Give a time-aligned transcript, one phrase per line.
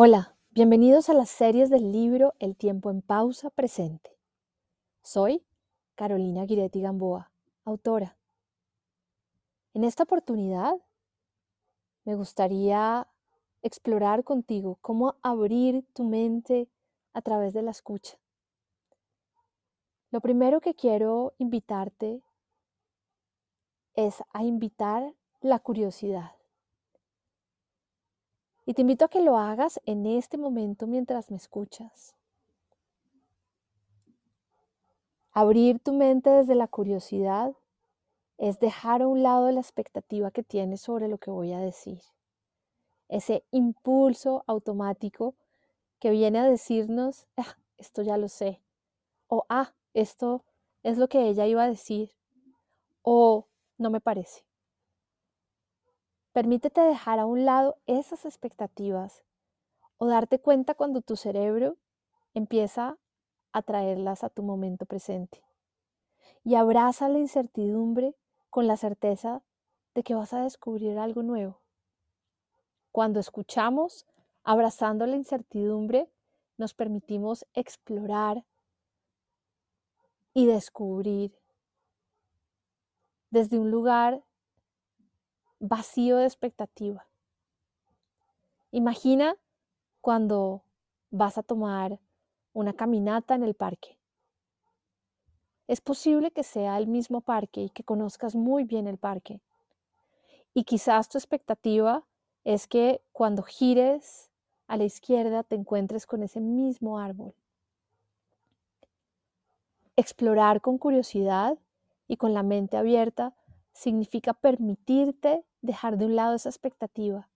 [0.00, 4.16] Hola, bienvenidos a las series del libro El tiempo en pausa presente.
[5.02, 5.44] Soy
[5.96, 7.32] Carolina Guiretti Gamboa,
[7.64, 8.16] autora.
[9.74, 10.74] En esta oportunidad
[12.04, 13.08] me gustaría
[13.62, 16.68] explorar contigo cómo abrir tu mente
[17.12, 18.20] a través de la escucha.
[20.12, 22.22] Lo primero que quiero invitarte
[23.94, 26.37] es a invitar la curiosidad.
[28.68, 32.14] Y te invito a que lo hagas en este momento mientras me escuchas.
[35.32, 37.54] Abrir tu mente desde la curiosidad
[38.36, 42.02] es dejar a un lado la expectativa que tienes sobre lo que voy a decir.
[43.08, 45.34] Ese impulso automático
[45.98, 48.60] que viene a decirnos, ah, esto ya lo sé,
[49.28, 50.44] o ah, esto
[50.82, 52.10] es lo que ella iba a decir,
[53.00, 53.46] o
[53.78, 54.47] no me parece.
[56.32, 59.22] Permítete dejar a un lado esas expectativas
[59.96, 61.76] o darte cuenta cuando tu cerebro
[62.34, 62.98] empieza
[63.52, 65.42] a traerlas a tu momento presente.
[66.44, 68.14] Y abraza la incertidumbre
[68.50, 69.42] con la certeza
[69.94, 71.60] de que vas a descubrir algo nuevo.
[72.92, 74.06] Cuando escuchamos,
[74.44, 76.08] abrazando la incertidumbre,
[76.56, 78.44] nos permitimos explorar
[80.34, 81.36] y descubrir
[83.30, 84.22] desde un lugar
[85.60, 87.06] vacío de expectativa.
[88.70, 89.36] Imagina
[90.00, 90.62] cuando
[91.10, 91.98] vas a tomar
[92.52, 93.98] una caminata en el parque.
[95.66, 99.40] Es posible que sea el mismo parque y que conozcas muy bien el parque.
[100.54, 102.04] Y quizás tu expectativa
[102.44, 104.30] es que cuando gires
[104.66, 107.34] a la izquierda te encuentres con ese mismo árbol.
[109.96, 111.58] Explorar con curiosidad
[112.06, 113.34] y con la mente abierta
[113.72, 117.28] significa permitirte dejar de un lado esa expectativa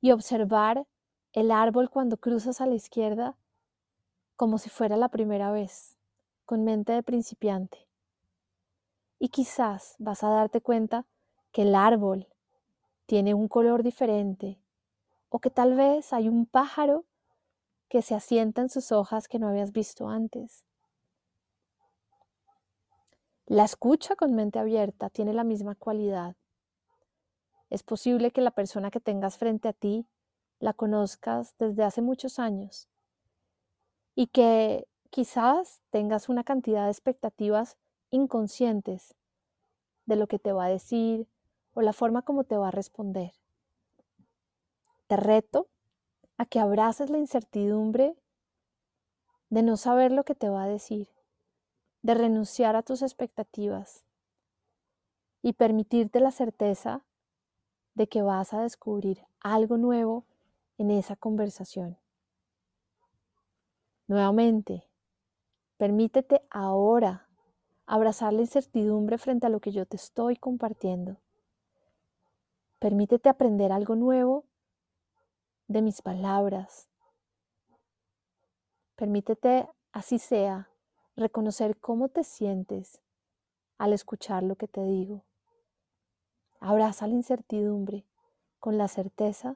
[0.00, 0.86] y observar
[1.32, 3.36] el árbol cuando cruzas a la izquierda
[4.36, 5.96] como si fuera la primera vez,
[6.44, 7.88] con mente de principiante.
[9.18, 11.06] Y quizás vas a darte cuenta
[11.52, 12.28] que el árbol
[13.06, 14.60] tiene un color diferente
[15.28, 17.04] o que tal vez hay un pájaro
[17.88, 20.64] que se asienta en sus hojas que no habías visto antes.
[23.46, 26.34] La escucha con mente abierta tiene la misma cualidad.
[27.70, 30.06] Es posible que la persona que tengas frente a ti
[30.58, 32.88] la conozcas desde hace muchos años
[34.14, 37.76] y que quizás tengas una cantidad de expectativas
[38.10, 39.14] inconscientes
[40.06, 41.28] de lo que te va a decir
[41.74, 43.32] o la forma como te va a responder.
[45.06, 45.68] Te reto
[46.38, 48.16] a que abraces la incertidumbre
[49.50, 51.08] de no saber lo que te va a decir
[52.02, 54.04] de renunciar a tus expectativas
[55.42, 57.04] y permitirte la certeza
[57.96, 60.26] de que vas a descubrir algo nuevo
[60.78, 61.98] en esa conversación.
[64.06, 64.86] Nuevamente,
[65.78, 67.26] permítete ahora
[67.86, 71.16] abrazar la incertidumbre frente a lo que yo te estoy compartiendo.
[72.78, 74.44] Permítete aprender algo nuevo
[75.66, 76.88] de mis palabras.
[78.94, 80.68] Permítete, así sea,
[81.16, 83.00] reconocer cómo te sientes
[83.78, 85.25] al escuchar lo que te digo.
[86.68, 88.04] Abraza la incertidumbre
[88.58, 89.54] con la certeza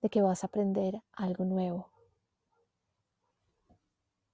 [0.00, 1.90] de que vas a aprender algo nuevo.